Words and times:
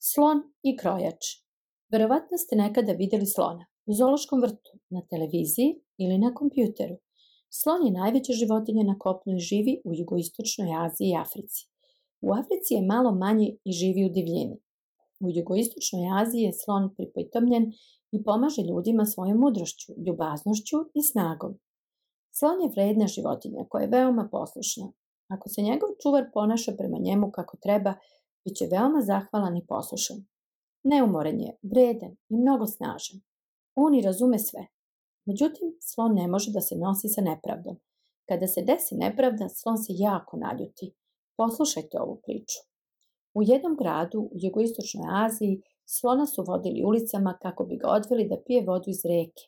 Slon 0.00 0.42
i 0.62 0.76
krojač. 0.76 1.26
Verovatno 1.90 2.38
ste 2.38 2.56
nekada 2.56 2.92
videli 2.92 3.26
slona 3.26 3.66
u 3.86 3.92
zoološkom 3.92 4.40
vrtu, 4.40 4.72
na 4.90 5.00
televiziji 5.10 5.80
ili 5.96 6.18
na 6.18 6.34
kompjuteru. 6.34 6.96
Slon 7.50 7.86
je 7.86 7.92
najveća 7.92 8.32
životinja 8.32 8.84
na 8.84 8.98
kopnu 8.98 9.36
i 9.36 9.40
živi 9.40 9.80
u 9.84 9.94
jugoistočnoj 9.94 10.68
Aziji 10.84 11.08
i 11.08 11.16
Africi. 11.16 11.66
U 12.20 12.28
Africi 12.32 12.74
je 12.74 12.86
malo 12.86 13.10
manji 13.12 13.58
i 13.64 13.72
živi 13.72 14.04
u 14.06 14.12
divljini. 14.16 14.56
U 15.20 15.30
jugoistočnoj 15.30 16.04
Aziji 16.20 16.42
je 16.42 16.52
slon 16.52 16.94
pripitomljen 16.96 17.72
i 18.12 18.22
pomaže 18.22 18.62
ljudima 18.62 19.04
svojom 19.06 19.38
mudrošću, 19.38 19.92
ljubaznošću 20.06 20.76
i 20.94 21.02
snagom. 21.02 21.58
Slon 22.38 22.62
je 22.62 22.72
vredna 22.74 23.06
životinja 23.06 23.64
koja 23.68 23.82
je 23.82 23.94
veoma 23.96 24.28
poslušna. 24.32 24.92
Ako 25.28 25.48
se 25.48 25.62
njegov 25.62 25.88
čuvar 26.02 26.24
ponaša 26.34 26.72
prema 26.78 26.98
njemu 26.98 27.30
kako 27.30 27.56
treba, 27.56 27.94
bit 28.48 28.56
će 28.56 28.66
veoma 28.70 29.00
zahvalan 29.02 29.56
i 29.56 29.66
poslušan. 29.66 30.16
Neumoren 30.84 31.40
je, 31.40 31.56
vredan 31.62 32.12
i 32.28 32.36
mnogo 32.36 32.66
snažan. 32.66 33.20
On 33.74 33.94
i 33.94 34.02
razume 34.02 34.38
sve. 34.38 34.66
Međutim, 35.24 35.76
slon 35.80 36.14
ne 36.14 36.28
može 36.28 36.52
da 36.52 36.60
se 36.60 36.74
nosi 36.76 37.08
sa 37.08 37.20
nepravdom. 37.20 37.76
Kada 38.28 38.46
se 38.46 38.62
desi 38.62 38.94
nepravda, 38.94 39.48
slon 39.48 39.78
se 39.78 39.92
jako 39.96 40.36
naljuti. 40.36 40.94
Poslušajte 41.36 42.00
ovu 42.00 42.20
priču. 42.24 42.60
U 43.34 43.42
jednom 43.42 43.76
gradu 43.76 44.18
u 44.20 44.30
jugoistočnoj 44.44 45.06
Aziji 45.24 45.62
slona 45.84 46.26
su 46.26 46.44
vodili 46.48 46.84
ulicama 46.84 47.38
kako 47.42 47.64
bi 47.64 47.76
ga 47.76 47.88
odveli 47.88 48.28
da 48.28 48.42
pije 48.46 48.64
vodu 48.66 48.90
iz 48.90 49.04
reke. 49.04 49.44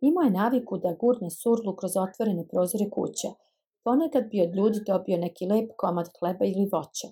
Imao 0.00 0.22
je 0.24 0.30
naviku 0.30 0.78
da 0.78 0.96
gurne 1.00 1.30
surlu 1.30 1.76
kroz 1.76 1.92
otvorene 1.96 2.48
prozore 2.48 2.90
kuća. 2.90 3.30
Ponekad 3.84 4.24
bi 4.30 4.42
od 4.42 4.54
ljudi 4.56 4.78
dobio 4.86 5.16
neki 5.18 5.46
lep 5.46 5.70
komad 5.76 6.08
hleba 6.18 6.44
ili 6.44 6.68
voća. 6.72 7.08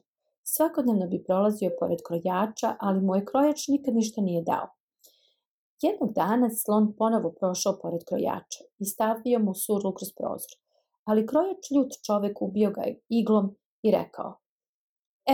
Svakodnevno 0.49 1.07
bi 1.07 1.25
prolazio 1.25 1.71
pored 1.81 1.99
krojača, 2.07 2.77
ali 2.81 3.01
mu 3.01 3.15
je 3.15 3.25
krojač 3.25 3.69
nikad 3.69 3.95
ništa 3.95 4.21
nije 4.21 4.43
dao. 4.43 4.69
Jednog 5.83 6.13
dana 6.13 6.51
slon 6.51 6.95
ponovo 6.99 7.33
prošao 7.41 7.79
pored 7.83 8.05
krojača 8.09 8.63
i 8.79 8.85
stavio 8.85 9.39
mu 9.39 9.55
surlu 9.55 9.95
kroz 9.95 10.11
prozor. 10.19 10.53
Ali 11.05 11.27
krojač 11.27 11.71
ljut 11.75 11.93
čovek 12.07 12.43
ubio 12.43 12.71
ga 12.71 12.83
iglom 13.09 13.57
i 13.83 13.91
rekao 13.91 14.39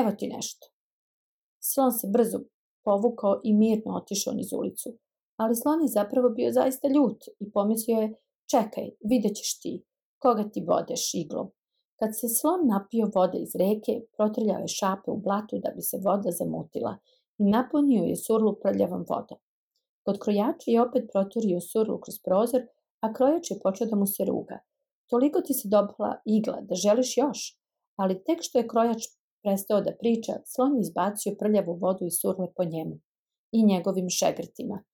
Evo 0.01 0.11
ti 0.19 0.29
nešto. 0.29 0.67
Slon 1.61 1.93
se 1.93 2.07
brzo 2.15 2.39
povukao 2.85 3.41
i 3.45 3.53
mirno 3.55 3.97
otišao 3.97 4.35
niz 4.35 4.53
ulicu. 4.53 4.91
Ali 5.37 5.57
slon 5.57 5.83
je 5.83 5.89
zapravo 5.89 6.29
bio 6.29 6.53
zaista 6.53 6.89
ljut 6.89 7.25
i 7.41 7.51
pomislio 7.53 7.99
je 7.99 8.15
Čekaj, 8.51 8.91
vidjet 9.11 9.37
ćeš 9.37 9.61
ti, 9.61 9.85
koga 10.19 10.45
ti 10.53 10.65
bodeš 10.67 11.15
iglom. 11.15 11.51
Kad 12.03 12.19
se 12.19 12.29
slon 12.29 12.63
napio 12.67 13.07
vode 13.15 13.39
iz 13.39 13.53
reke, 13.55 13.93
protrljao 14.17 14.61
je 14.61 14.69
šape 14.69 15.11
u 15.11 15.21
blatu 15.27 15.59
da 15.65 15.71
bi 15.77 15.83
se 15.83 15.97
voda 16.07 16.31
zamutila 16.31 16.97
i 17.39 17.45
napunio 17.45 18.03
je 18.05 18.17
surlu 18.17 18.53
prljavom 18.63 19.05
vodom. 19.11 19.39
Kod 20.07 20.19
krojača 20.23 20.71
je 20.71 20.83
opet 20.83 21.05
proturio 21.13 21.61
surlu 21.61 22.01
kroz 22.01 22.17
prozor, 22.25 22.63
a 23.05 23.13
krojač 23.13 23.51
je 23.51 23.61
počeo 23.65 23.87
da 23.87 23.97
mu 23.97 24.07
se 24.07 24.25
ruga. 24.25 24.59
Toliko 25.11 25.41
ti 25.41 25.55
se 25.55 25.69
dobila 25.69 26.13
igla 26.25 26.59
da 26.61 26.75
želiš 26.75 27.17
još, 27.17 27.41
ali 27.97 28.23
tek 28.27 28.39
što 28.41 28.59
je 28.59 28.69
krojač 28.73 29.03
prestao 29.43 29.81
da 29.81 29.97
priča, 30.01 30.33
slon 30.53 30.75
je 30.75 30.81
izbacio 30.81 31.39
prljavu 31.39 31.75
vodu 31.85 32.05
iz 32.07 32.17
surle 32.21 32.47
po 32.57 32.65
njemu 32.65 32.97
i 33.53 33.67
njegovim 33.67 34.09
šegrtima. 34.11 34.85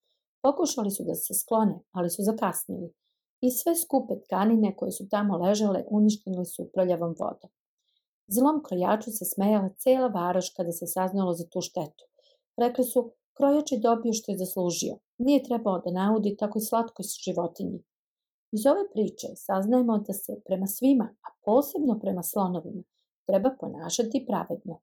Pokušali 0.42 0.90
su 0.90 1.02
da 1.08 1.14
se 1.14 1.34
sklone, 1.34 1.76
ali 1.90 2.10
su 2.10 2.22
zakasnili 2.22 2.92
i 3.40 3.50
sve 3.50 3.76
skupe 3.76 4.14
tkanine 4.24 4.76
koje 4.76 4.92
su 4.92 5.08
tamo 5.08 5.38
ležale 5.38 5.84
uništile 5.90 6.44
su 6.44 6.70
prljavom 6.74 7.14
vodom. 7.18 7.50
Zlom 8.26 8.62
krojaču 8.62 9.10
se 9.10 9.24
smejala 9.24 9.68
cela 9.68 10.08
varoš 10.08 10.50
kada 10.56 10.72
se 10.72 10.86
saznalo 10.86 11.34
za 11.34 11.44
tu 11.48 11.60
štetu. 11.60 12.04
Rekli 12.56 12.84
su, 12.84 13.12
krojač 13.36 13.72
je 13.72 13.78
dobio 13.78 14.12
što 14.12 14.32
je 14.32 14.38
zaslužio. 14.38 14.98
Nije 15.18 15.42
trebao 15.42 15.78
da 15.78 15.90
naudi 15.90 16.36
tako 16.36 16.60
slatkoj 16.60 17.04
životinji. 17.24 17.82
Iz 18.52 18.66
ove 18.66 18.90
priče 18.92 19.26
saznajemo 19.36 19.98
da 19.98 20.12
se 20.12 20.40
prema 20.44 20.66
svima, 20.66 21.04
a 21.04 21.28
posebno 21.44 21.98
prema 21.98 22.22
slonovima, 22.22 22.82
treba 23.26 23.50
ponašati 23.60 24.24
pravedno. 24.28 24.80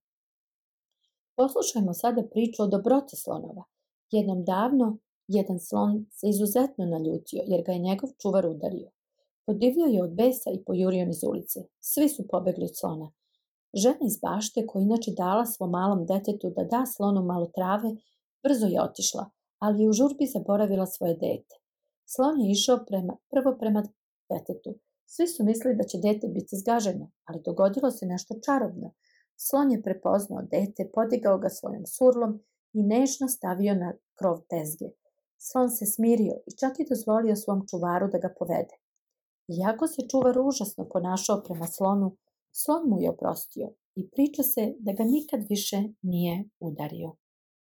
Poslušajmo 1.36 1.94
sada 1.94 2.24
priču 2.32 2.64
o 2.64 2.68
dobroti 2.68 3.16
slonova. 3.16 3.64
Jednom 4.12 4.44
davno 4.44 4.98
jedan 5.28 5.60
slon 5.60 6.06
se 6.12 6.30
izuzetno 6.30 6.86
naljutio 6.86 7.42
jer 7.46 7.64
ga 7.66 7.72
je 7.72 7.80
njegov 7.80 8.10
čuvar 8.22 8.46
udario. 8.46 8.90
Podivljao 9.46 9.88
je 9.88 10.04
od 10.04 10.14
besa 10.14 10.50
i 10.52 10.64
pojurio 10.64 11.06
niz 11.06 11.24
ulice. 11.24 11.60
Svi 11.80 12.10
su 12.10 12.28
pobegli 12.28 12.64
od 12.64 12.78
slona. 12.80 13.12
Žena 13.74 14.06
iz 14.08 14.20
bašte, 14.20 14.68
koja 14.68 14.84
inače 14.84 15.12
dala 15.18 15.46
svom 15.46 15.70
malom 15.70 16.06
detetu 16.06 16.50
da 16.50 16.64
da 16.64 16.86
slonu 16.86 17.22
malo 17.24 17.52
trave, 17.56 17.90
brzo 18.44 18.66
je 18.66 18.82
otišla, 18.82 19.30
ali 19.60 19.84
je 19.84 19.90
u 19.90 19.94
žurbi 19.94 20.26
zaboravila 20.26 20.86
svoje 20.86 21.14
dete. 21.14 21.56
Slon 22.06 22.42
je 22.42 22.52
išao 22.52 22.86
prema, 22.88 23.18
prvo 23.32 23.58
prema 23.60 23.84
detetu. 24.30 24.80
Svi 25.06 25.28
su 25.28 25.44
mislili 25.44 25.76
da 25.76 25.84
će 25.84 25.98
dete 25.98 26.28
biti 26.28 26.58
zgaženo, 26.58 27.12
ali 27.26 27.42
dogodilo 27.46 27.92
se 27.92 28.06
nešto 28.06 28.36
čarobno. 28.46 28.94
Slon 29.36 29.72
je 29.72 29.82
prepoznao 29.82 30.42
dete, 30.42 30.90
podigao 30.94 31.38
ga 31.38 31.50
svojom 31.50 31.86
surlom 31.86 32.40
i 32.74 32.84
nežno 32.84 33.28
stavio 33.28 33.76
na 33.76 33.94
krov 34.18 34.42
tezge. 34.50 34.86
Slon 35.48 35.70
se 35.70 35.86
smirio 35.86 36.36
i 36.48 36.52
čak 36.60 36.80
i 36.80 36.88
dozvolio 36.90 37.36
svom 37.36 37.60
čuvaru 37.70 38.08
da 38.14 38.18
ga 38.18 38.30
povede. 38.40 38.76
Iako 39.58 39.88
se 39.88 40.08
čuvar 40.12 40.40
užasno 40.40 40.88
ponašao 40.94 41.44
prema 41.44 41.68
slonu, 41.68 42.08
slon 42.52 42.90
mu 42.90 43.02
je 43.02 43.10
oprostio 43.10 43.68
i 43.96 44.10
priča 44.10 44.44
se 44.44 44.64
da 44.80 44.92
ga 44.94 45.04
nikad 45.04 45.46
više 45.50 45.78
nije 46.02 46.50
udario. 46.60 47.12